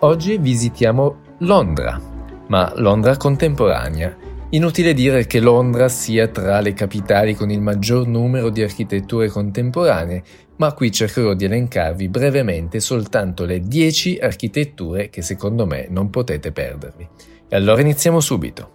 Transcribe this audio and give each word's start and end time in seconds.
Oggi 0.00 0.38
visitiamo 0.38 1.22
Londra, 1.38 2.00
ma 2.46 2.72
Londra 2.76 3.16
contemporanea. 3.16 4.16
Inutile 4.50 4.94
dire 4.94 5.26
che 5.26 5.40
Londra 5.40 5.88
sia 5.88 6.28
tra 6.28 6.60
le 6.60 6.72
capitali 6.72 7.34
con 7.34 7.50
il 7.50 7.60
maggior 7.60 8.06
numero 8.06 8.50
di 8.50 8.62
architetture 8.62 9.28
contemporanee, 9.28 10.22
ma 10.58 10.72
qui 10.72 10.92
cercherò 10.92 11.34
di 11.34 11.46
elencarvi 11.46 12.08
brevemente 12.08 12.78
soltanto 12.78 13.44
le 13.44 13.58
10 13.58 14.18
architetture 14.18 15.10
che 15.10 15.22
secondo 15.22 15.66
me 15.66 15.88
non 15.90 16.10
potete 16.10 16.52
perdervi. 16.52 17.08
E 17.48 17.56
allora 17.56 17.80
iniziamo 17.80 18.20
subito. 18.20 18.70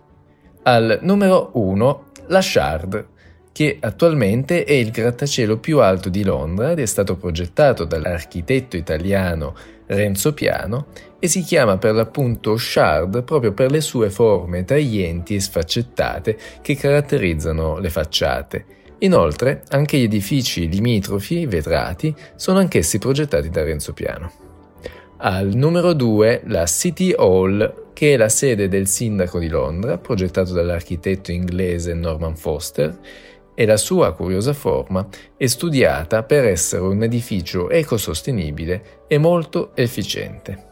Al 0.64 1.00
numero 1.04 1.52
1, 1.54 2.04
la 2.28 2.42
Shard, 2.42 3.08
che 3.54 3.78
attualmente 3.80 4.66
è 4.66 4.74
il 4.74 4.92
grattacielo 4.92 5.60
più 5.60 5.80
alto 5.80 6.10
di 6.10 6.24
Londra 6.24 6.72
ed 6.72 6.80
è 6.80 6.86
stato 6.86 7.16
progettato 7.16 7.86
dall'architetto 7.86 8.76
italiano 8.76 9.56
Renzo 9.86 10.34
Piano 10.34 10.88
e 11.20 11.28
si 11.28 11.42
chiama 11.44 11.78
per 11.78 11.94
l'appunto 11.94 12.58
Shard 12.58 13.24
proprio 13.24 13.54
per 13.54 13.72
le 13.72 13.80
sue 13.80 14.10
forme 14.10 14.66
taglienti 14.66 15.36
e 15.36 15.40
sfaccettate 15.40 16.38
che 16.62 16.76
caratterizzano 16.76 17.78
le 17.78 17.90
facciate. 17.90 18.66
Inoltre, 19.00 19.64
anche 19.70 19.98
gli 19.98 20.04
edifici 20.04 20.68
limitrofi, 20.68 21.46
vetrati, 21.46 22.14
sono 22.36 22.60
anch'essi 22.60 22.98
progettati 22.98 23.50
da 23.50 23.64
Renzo 23.64 23.94
Piano. 23.94 24.32
Al 25.18 25.54
numero 25.54 25.94
2 25.94 26.44
la 26.48 26.66
City 26.66 27.14
Hall, 27.14 27.92
che 27.94 28.14
è 28.14 28.18
la 28.18 28.30
sede 28.30 28.68
del 28.68 28.88
sindaco 28.88 29.40
di 29.40 29.48
Londra, 29.48 29.98
progettato 29.98 30.54
dall'architetto 30.54 31.32
inglese 31.32 31.94
Norman 31.94 32.36
Foster, 32.36 32.98
e 33.56 33.66
la 33.66 33.78
sua 33.78 34.14
curiosa 34.14 34.54
forma 34.54 35.08
è 35.38 35.46
studiata 35.48 36.24
per 36.24 36.46
essere 36.46 36.84
un 36.84 37.04
edificio 37.04 37.70
ecosostenibile 37.70 39.06
e 39.08 39.18
molto 39.18 39.76
efficiente. 39.76 40.72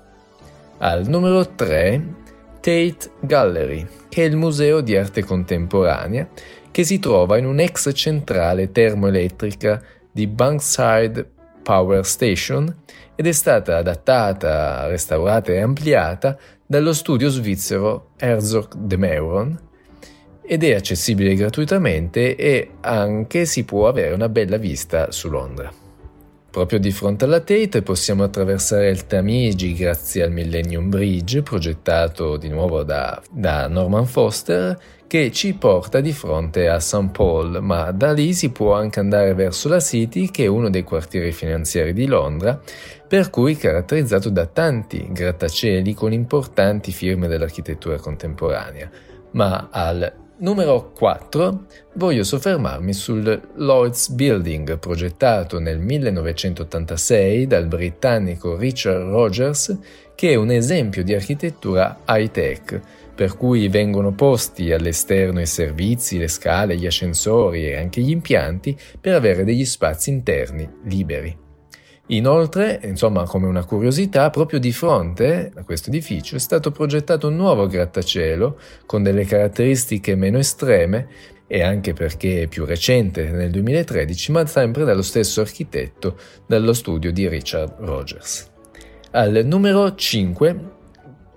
Al 0.80 1.08
numero 1.08 1.48
3 1.48 2.20
Tate 2.62 3.12
Gallery, 3.20 3.88
che 4.08 4.24
è 4.24 4.28
il 4.28 4.36
museo 4.36 4.82
di 4.82 4.96
arte 4.96 5.24
contemporanea 5.24 6.28
che 6.70 6.84
si 6.84 7.00
trova 7.00 7.38
in 7.38 7.46
un'ex 7.46 7.92
centrale 7.94 8.72
termoelettrica 8.72 9.82
di 10.12 10.28
Bankside 10.28 11.30
Power 11.64 12.06
Station 12.06 12.74
ed 13.16 13.28
è 13.28 13.32
stata 13.32 13.78
adattata, 13.78 14.88
restaurata 14.88 15.52
e 15.52 15.60
ampliata 15.60 16.38
dallo 16.66 16.94
studio 16.94 17.30
svizzero 17.30 18.12
Herzog 18.18 18.76
de 18.76 18.98
Meuron 18.98 19.60
ed 20.52 20.66
è 20.66 20.74
accessibile 20.74 21.34
gratuitamente 21.34 22.36
e 22.36 22.72
anche 22.82 23.46
si 23.46 23.64
può 23.64 23.88
avere 23.88 24.14
una 24.14 24.28
bella 24.28 24.58
vista 24.58 25.10
su 25.10 25.30
Londra. 25.30 25.72
Proprio 26.52 26.78
di 26.78 26.92
fronte 26.92 27.24
alla 27.24 27.40
Tate 27.40 27.82
possiamo 27.82 28.24
attraversare 28.24 28.90
il 28.90 29.08
Tamigi 29.08 29.74
grazie 29.74 30.24
al 30.24 30.34
Millennium 30.34 30.90
Bridge, 30.90 31.42
progettato 31.42 32.36
di 32.36 32.50
nuovo 32.50 32.84
da, 32.84 33.22
da, 33.32 33.70
Norman 33.70 34.06
Foster, 34.06 34.78
che 35.08 35.32
ci 35.32 35.54
porta 35.54 36.02
di 36.02 36.12
fronte 36.12 36.68
a 36.68 36.82
St. 36.82 37.12
Paul, 37.12 37.60
ma 37.62 37.92
da 37.92 38.12
lì 38.12 38.34
si 38.34 38.50
può 38.50 38.74
anche 38.74 39.00
andare 39.00 39.34
verso 39.34 39.70
la 39.70 39.80
City, 39.80 40.32
che 40.32 40.44
è 40.44 40.48
uno 40.48 40.70
dei 40.70 40.84
quartieri 40.84 41.32
finanziari 41.32 41.94
di 41.94 42.08
Londra, 42.08 42.60
per 43.08 43.30
cui 43.30 43.56
caratterizzato 43.56 44.30
da 44.30 44.48
tanti 44.48 45.08
grattacieli 45.14 45.94
con 45.94 46.12
importanti 46.12 46.92
firme 46.92 47.30
dell'architettura 47.30 47.96
contemporanea. 47.96 48.90
Ma 49.32 49.70
al 49.72 50.20
Numero 50.42 50.92
4. 50.94 51.66
Voglio 51.94 52.24
soffermarmi 52.24 52.94
sul 52.94 53.50
Lloyd's 53.58 54.10
Building, 54.10 54.80
progettato 54.80 55.60
nel 55.60 55.78
1986 55.78 57.46
dal 57.46 57.68
britannico 57.68 58.58
Richard 58.58 59.04
Rogers, 59.04 59.78
che 60.16 60.32
è 60.32 60.36
un 60.36 60.50
esempio 60.50 61.04
di 61.04 61.14
architettura 61.14 62.00
high-tech, 62.08 62.82
per 63.14 63.38
cui 63.38 63.68
vengono 63.68 64.14
posti 64.14 64.72
all'esterno 64.72 65.42
i 65.42 65.46
servizi, 65.46 66.18
le 66.18 66.28
scale, 66.28 66.76
gli 66.76 66.88
ascensori 66.88 67.68
e 67.68 67.78
anche 67.78 68.02
gli 68.02 68.10
impianti 68.10 68.76
per 69.00 69.14
avere 69.14 69.44
degli 69.44 69.66
spazi 69.66 70.10
interni 70.10 70.68
liberi. 70.86 71.50
Inoltre, 72.12 72.82
insomma, 72.84 73.24
come 73.24 73.48
una 73.48 73.64
curiosità, 73.64 74.30
proprio 74.32 74.60
di 74.60 74.74
fronte 74.74 75.52
a 75.56 75.64
questo 75.64 75.90
edificio 75.90 76.36
è 76.36 76.40
stato 76.40 76.72
progettato 76.72 77.30
un 77.30 77.38
nuovo 77.38 77.68
grattacielo 77.68 78.60
con 78.86 79.02
delle 79.02 79.24
caratteristiche 79.24 80.16
meno 80.16 80.38
estreme 80.38 81.08
e 81.48 81.64
anche 81.64 81.94
perché 81.94 82.44
è 82.44 82.48
più 82.48 82.66
recente, 82.66 83.30
nel 83.30 83.50
2013, 83.52 84.32
ma 84.34 84.46
sempre 84.46 84.84
dallo 84.84 85.02
stesso 85.02 85.40
architetto 85.40 86.18
dallo 86.46 86.74
studio 86.74 87.14
di 87.14 87.30
Richard 87.30 87.76
Rogers. 87.80 88.50
Al 89.12 89.44
numero 89.46 89.96
5 89.96 90.80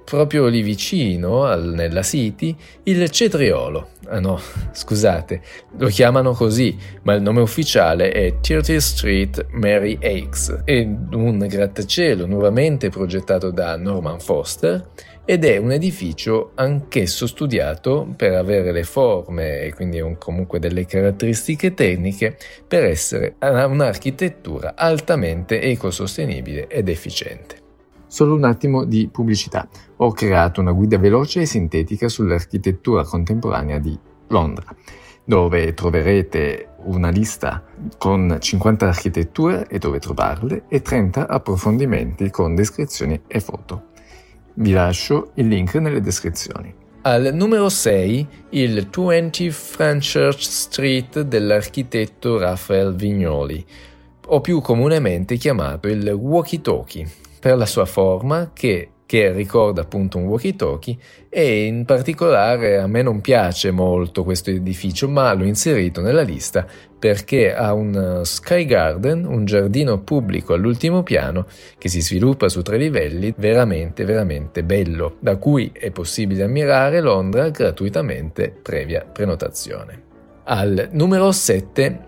proprio 0.04 0.46
lì 0.46 0.62
vicino, 0.62 1.44
al, 1.44 1.68
nella 1.68 2.02
City, 2.02 2.54
il 2.84 3.08
cetriolo. 3.10 3.88
Ah 4.06 4.20
no, 4.20 4.38
scusate, 4.72 5.40
lo 5.78 5.88
chiamano 5.88 6.32
così, 6.32 6.76
ma 7.02 7.14
il 7.14 7.22
nome 7.22 7.40
ufficiale 7.40 8.10
è 8.10 8.34
30th 8.40 8.76
Street 8.76 9.46
Mary 9.52 9.98
Hakes. 10.00 10.62
È 10.64 10.78
un 10.80 11.38
grattacielo 11.38 12.26
nuovamente 12.26 12.90
progettato 12.90 13.50
da 13.50 13.76
Norman 13.76 14.20
Foster 14.20 14.88
ed 15.24 15.44
è 15.44 15.56
un 15.56 15.72
edificio 15.72 16.52
anch'esso 16.54 17.26
studiato 17.26 18.06
per 18.14 18.34
avere 18.34 18.72
le 18.72 18.84
forme 18.84 19.60
e 19.60 19.72
quindi 19.72 20.00
un, 20.00 20.18
comunque 20.18 20.58
delle 20.58 20.84
caratteristiche 20.84 21.72
tecniche 21.72 22.36
per 22.68 22.84
essere 22.84 23.36
un'architettura 23.40 24.74
altamente 24.76 25.62
ecosostenibile 25.62 26.66
ed 26.66 26.90
efficiente. 26.90 27.63
Solo 28.14 28.36
un 28.36 28.44
attimo 28.44 28.84
di 28.84 29.08
pubblicità. 29.10 29.66
Ho 29.96 30.12
creato 30.12 30.60
una 30.60 30.70
guida 30.70 30.98
veloce 30.98 31.40
e 31.40 31.46
sintetica 31.46 32.08
sull'architettura 32.08 33.02
contemporanea 33.02 33.80
di 33.80 33.98
Londra, 34.28 34.72
dove 35.24 35.74
troverete 35.74 36.76
una 36.84 37.08
lista 37.08 37.64
con 37.98 38.36
50 38.38 38.86
architetture 38.86 39.66
e 39.66 39.80
dove 39.80 39.98
trovarle 39.98 40.66
e 40.68 40.80
30 40.80 41.26
approfondimenti 41.26 42.30
con 42.30 42.54
descrizioni 42.54 43.20
e 43.26 43.40
foto. 43.40 43.86
Vi 44.54 44.70
lascio 44.70 45.32
il 45.34 45.48
link 45.48 45.74
nelle 45.74 46.00
descrizioni. 46.00 46.72
Al 47.02 47.34
numero 47.34 47.68
6 47.68 48.28
il 48.50 48.88
20 48.96 49.50
Franchurch 49.50 50.40
Street 50.40 51.22
dell'architetto 51.22 52.38
Raphael 52.38 52.94
Vignoli, 52.94 53.66
o 54.26 54.40
più 54.40 54.60
comunemente 54.60 55.36
chiamato 55.36 55.88
il 55.88 56.08
walkie 56.08 56.60
talkie 56.60 57.06
per 57.44 57.58
la 57.58 57.66
sua 57.66 57.84
forma 57.84 58.52
che, 58.54 58.88
che 59.04 59.30
ricorda 59.30 59.82
appunto 59.82 60.16
un 60.16 60.24
walkie-talkie 60.24 60.96
e 61.28 61.64
in 61.66 61.84
particolare 61.84 62.78
a 62.78 62.86
me 62.86 63.02
non 63.02 63.20
piace 63.20 63.70
molto 63.70 64.24
questo 64.24 64.48
edificio 64.48 65.10
ma 65.10 65.30
l'ho 65.34 65.44
inserito 65.44 66.00
nella 66.00 66.22
lista 66.22 66.66
perché 66.98 67.54
ha 67.54 67.74
un 67.74 68.22
Sky 68.24 68.64
Garden, 68.64 69.26
un 69.26 69.44
giardino 69.44 70.00
pubblico 70.00 70.54
all'ultimo 70.54 71.02
piano 71.02 71.46
che 71.76 71.90
si 71.90 72.00
sviluppa 72.00 72.48
su 72.48 72.62
tre 72.62 72.78
livelli 72.78 73.34
veramente 73.36 74.06
veramente 74.06 74.64
bello 74.64 75.16
da 75.20 75.36
cui 75.36 75.70
è 75.70 75.90
possibile 75.90 76.44
ammirare 76.44 77.02
Londra 77.02 77.50
gratuitamente 77.50 78.50
previa 78.50 79.04
prenotazione. 79.04 80.02
Al 80.44 80.88
numero 80.92 81.30
7 81.30 81.98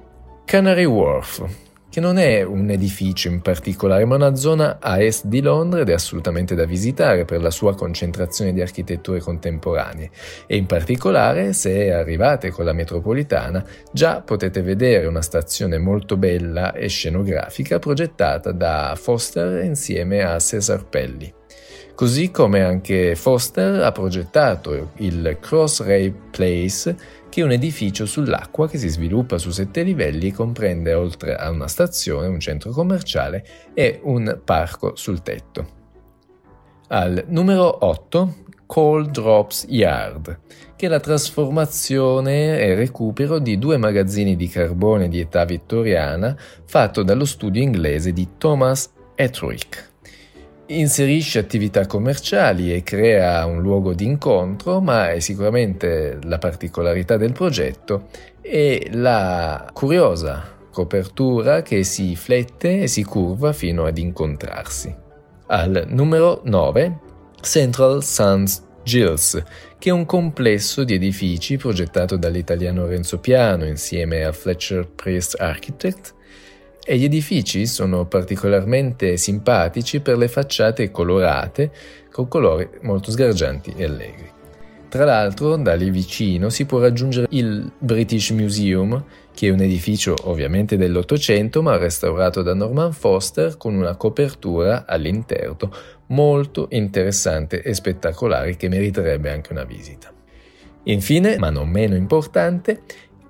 Canary 0.46 0.84
Wharf 0.84 1.65
che 1.96 2.02
non 2.02 2.18
è 2.18 2.42
un 2.42 2.68
edificio 2.68 3.28
in 3.28 3.40
particolare, 3.40 4.04
ma 4.04 4.16
una 4.16 4.34
zona 4.34 4.76
a 4.80 5.00
est 5.00 5.24
di 5.24 5.40
Londra 5.40 5.80
ed 5.80 5.88
è 5.88 5.94
assolutamente 5.94 6.54
da 6.54 6.66
visitare 6.66 7.24
per 7.24 7.40
la 7.40 7.50
sua 7.50 7.74
concentrazione 7.74 8.52
di 8.52 8.60
architetture 8.60 9.18
contemporanee 9.18 10.10
e 10.46 10.56
in 10.56 10.66
particolare 10.66 11.54
se 11.54 11.90
arrivate 11.90 12.50
con 12.50 12.66
la 12.66 12.74
metropolitana 12.74 13.64
già 13.90 14.20
potete 14.20 14.60
vedere 14.60 15.06
una 15.06 15.22
stazione 15.22 15.78
molto 15.78 16.18
bella 16.18 16.74
e 16.74 16.88
scenografica 16.88 17.78
progettata 17.78 18.52
da 18.52 18.94
Foster 18.94 19.64
insieme 19.64 20.22
a 20.22 20.38
Cesar 20.38 20.84
Pelli. 20.84 21.32
Così 21.96 22.30
come 22.30 22.62
anche 22.62 23.16
Foster 23.16 23.82
ha 23.82 23.90
progettato 23.90 24.90
il 24.96 25.38
Crossrail 25.40 26.12
Place 26.30 26.94
che 27.30 27.40
è 27.40 27.42
un 27.42 27.52
edificio 27.52 28.04
sull'acqua 28.04 28.68
che 28.68 28.76
si 28.76 28.88
sviluppa 28.88 29.38
su 29.38 29.50
sette 29.50 29.82
livelli 29.82 30.26
e 30.26 30.32
comprende 30.34 30.92
oltre 30.92 31.34
a 31.36 31.48
una 31.48 31.68
stazione, 31.68 32.26
un 32.26 32.38
centro 32.38 32.70
commerciale 32.72 33.46
e 33.72 33.98
un 34.02 34.40
parco 34.44 34.94
sul 34.94 35.22
tetto. 35.22 35.68
Al 36.88 37.24
numero 37.28 37.86
8 37.86 38.34
Coal 38.66 39.10
Drops 39.10 39.64
Yard, 39.66 40.40
che 40.76 40.84
è 40.84 40.88
la 40.90 41.00
trasformazione 41.00 42.58
e 42.58 42.74
recupero 42.74 43.38
di 43.38 43.56
due 43.56 43.78
magazzini 43.78 44.36
di 44.36 44.48
carbone 44.48 45.08
di 45.08 45.18
età 45.18 45.46
vittoriana 45.46 46.36
fatto 46.66 47.02
dallo 47.02 47.24
studio 47.24 47.62
inglese 47.62 48.12
di 48.12 48.28
Thomas 48.36 48.92
Etrick 49.14 49.94
inserisce 50.68 51.38
attività 51.38 51.86
commerciali 51.86 52.74
e 52.74 52.82
crea 52.82 53.44
un 53.46 53.60
luogo 53.60 53.94
di 53.94 54.04
incontro, 54.04 54.80
ma 54.80 55.12
è 55.12 55.20
sicuramente 55.20 56.18
la 56.22 56.38
particolarità 56.38 57.16
del 57.16 57.32
progetto 57.32 58.08
e 58.40 58.88
la 58.92 59.68
curiosa 59.72 60.54
copertura 60.70 61.62
che 61.62 61.84
si 61.84 62.16
flette 62.16 62.82
e 62.82 62.86
si 62.86 63.02
curva 63.02 63.52
fino 63.52 63.86
ad 63.86 63.96
incontrarsi. 63.96 64.94
Al 65.46 65.86
numero 65.88 66.42
9 66.44 66.98
Central 67.40 68.02
Sans 68.02 68.62
Gilles, 68.82 69.42
che 69.78 69.88
è 69.88 69.92
un 69.92 70.04
complesso 70.04 70.84
di 70.84 70.94
edifici 70.94 71.56
progettato 71.56 72.16
dall'italiano 72.16 72.86
Renzo 72.86 73.18
Piano 73.18 73.64
insieme 73.64 74.24
a 74.24 74.32
Fletcher 74.32 74.86
Priest 74.88 75.40
Architect 75.40 76.14
e 76.84 76.96
gli 76.96 77.04
edifici 77.04 77.66
sono 77.66 78.06
particolarmente 78.06 79.16
simpatici 79.16 80.00
per 80.00 80.16
le 80.16 80.28
facciate 80.28 80.90
colorate 80.90 81.70
con 82.10 82.28
colori 82.28 82.68
molto 82.82 83.10
sgargianti 83.10 83.74
e 83.76 83.84
allegri. 83.84 84.34
Tra 84.88 85.04
l'altro, 85.04 85.56
da 85.56 85.74
lì 85.74 85.90
vicino 85.90 86.48
si 86.48 86.64
può 86.64 86.78
raggiungere 86.78 87.26
il 87.30 87.70
British 87.78 88.30
Museum, 88.30 89.04
che 89.34 89.48
è 89.48 89.50
un 89.50 89.60
edificio 89.60 90.14
ovviamente 90.22 90.76
dell'Ottocento 90.76 91.60
ma 91.60 91.76
restaurato 91.76 92.40
da 92.40 92.54
Norman 92.54 92.92
Foster 92.92 93.56
con 93.56 93.74
una 93.74 93.96
copertura 93.96 94.86
all'interno 94.86 95.70
molto 96.06 96.68
interessante 96.70 97.62
e 97.62 97.74
spettacolare 97.74 98.56
che 98.56 98.68
meriterebbe 98.68 99.30
anche 99.30 99.52
una 99.52 99.64
visita. 99.64 100.10
Infine, 100.84 101.36
ma 101.36 101.50
non 101.50 101.68
meno 101.68 101.96
importante, 101.96 102.82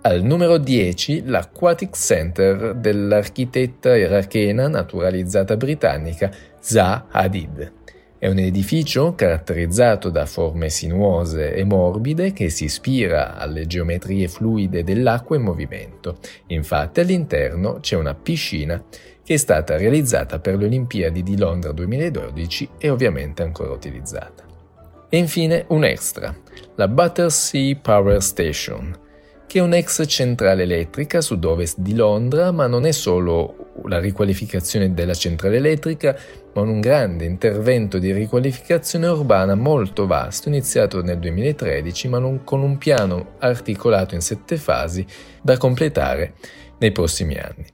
al 0.06 0.22
numero 0.22 0.56
10 0.58 1.24
l'Aquatic 1.24 1.96
Center 1.96 2.74
dell'architetta 2.74 3.96
irachena 3.96 4.68
naturalizzata 4.68 5.56
britannica 5.56 6.30
Zaha 6.60 7.06
Hadid. 7.10 7.72
È 8.16 8.28
un 8.28 8.38
edificio 8.38 9.16
caratterizzato 9.16 10.08
da 10.10 10.24
forme 10.24 10.68
sinuose 10.68 11.54
e 11.54 11.64
morbide 11.64 12.32
che 12.32 12.50
si 12.50 12.64
ispira 12.66 13.36
alle 13.36 13.66
geometrie 13.66 14.28
fluide 14.28 14.84
dell'acqua 14.84 15.34
in 15.34 15.42
movimento. 15.42 16.18
Infatti 16.46 17.00
all'interno 17.00 17.80
c'è 17.80 17.96
una 17.96 18.14
piscina 18.14 18.80
che 19.24 19.34
è 19.34 19.36
stata 19.36 19.76
realizzata 19.76 20.38
per 20.38 20.56
le 20.56 20.66
Olimpiadi 20.66 21.24
di 21.24 21.36
Londra 21.36 21.72
2012 21.72 22.68
e 22.78 22.90
ovviamente 22.90 23.42
ancora 23.42 23.72
utilizzata. 23.72 24.44
E 25.08 25.16
infine 25.18 25.64
un 25.68 25.82
extra, 25.82 26.32
la 26.76 26.86
Battersea 26.86 27.76
Power 27.82 28.22
Station, 28.22 29.04
che 29.46 29.58
è 29.58 29.62
un'ex 29.62 30.04
centrale 30.06 30.64
elettrica 30.64 31.20
sud-ovest 31.20 31.78
di 31.78 31.94
Londra, 31.94 32.50
ma 32.50 32.66
non 32.66 32.84
è 32.84 32.93
solo 32.93 33.72
la 33.87 33.98
riqualificazione 33.98 34.93
della 34.93 35.14
centrale 35.14 35.56
elettrica, 35.56 36.16
ma 36.54 36.62
un 36.62 36.81
grande 36.81 37.25
intervento 37.25 37.98
di 37.98 38.12
riqualificazione 38.12 39.06
urbana 39.06 39.54
molto 39.54 40.06
vasto, 40.06 40.48
iniziato 40.48 41.02
nel 41.02 41.19
2013, 41.19 42.08
ma 42.08 42.40
con 42.43 42.62
un 42.62 42.78
piano 42.78 43.34
articolato 43.38 44.14
in 44.14 44.20
sette 44.20 44.56
fasi 44.56 45.06
da 45.40 45.56
completare 45.56 46.34
nei 46.78 46.92
prossimi 46.92 47.37
anni 47.37 47.66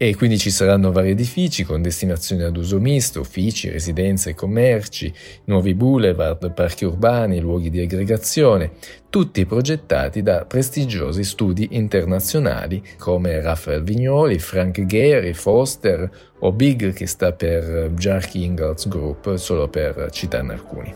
e 0.00 0.14
quindi 0.14 0.38
ci 0.38 0.52
saranno 0.52 0.92
vari 0.92 1.10
edifici 1.10 1.64
con 1.64 1.82
destinazione 1.82 2.44
ad 2.44 2.56
uso 2.56 2.78
misto, 2.78 3.18
uffici, 3.18 3.68
residenze, 3.68 4.32
commerci, 4.32 5.12
nuovi 5.46 5.74
boulevard, 5.74 6.52
parchi 6.52 6.84
urbani, 6.84 7.40
luoghi 7.40 7.68
di 7.68 7.80
aggregazione, 7.80 8.70
tutti 9.10 9.44
progettati 9.44 10.22
da 10.22 10.44
prestigiosi 10.44 11.24
studi 11.24 11.70
internazionali 11.72 12.80
come 12.96 13.40
Raphael 13.40 13.82
Vignoli, 13.82 14.38
Frank 14.38 14.86
Gehry, 14.86 15.32
Foster 15.32 16.08
o 16.38 16.52
Big 16.52 16.92
che 16.92 17.08
sta 17.08 17.32
per 17.32 17.90
Jarky 17.96 18.44
Ingalls 18.44 18.86
Group, 18.86 19.34
solo 19.34 19.66
per 19.66 20.10
citarne 20.12 20.52
alcuni. 20.52 20.94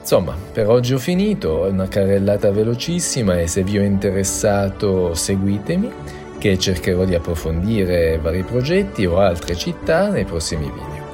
Insomma, 0.00 0.36
per 0.52 0.68
oggi 0.68 0.92
ho 0.92 0.98
finito, 0.98 1.66
è 1.66 1.68
una 1.68 1.86
carrellata 1.86 2.50
velocissima 2.50 3.38
e 3.38 3.46
se 3.46 3.62
vi 3.62 3.78
ho 3.78 3.82
interessato 3.82 5.14
seguitemi 5.14 6.26
che 6.38 6.58
cercherò 6.58 7.04
di 7.04 7.14
approfondire 7.14 8.18
vari 8.18 8.42
progetti 8.42 9.04
o 9.04 9.18
altre 9.18 9.56
città 9.56 10.08
nei 10.08 10.24
prossimi 10.24 10.64
video. 10.64 11.06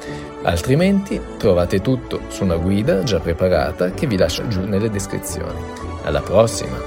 Altrimenti 0.43 1.19
trovate 1.37 1.81
tutto 1.81 2.21
su 2.27 2.43
una 2.43 2.55
guida 2.57 3.03
già 3.03 3.19
preparata 3.19 3.91
che 3.91 4.05
vi 4.05 4.17
lascio 4.17 4.47
giù 4.47 4.61
nelle 4.61 4.89
descrizioni. 4.89 5.59
Alla 6.03 6.21
prossima! 6.21 6.77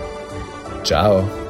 Ciao! 0.82 1.47